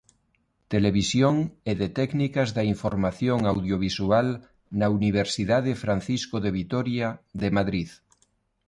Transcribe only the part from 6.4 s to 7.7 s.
de Vitoria de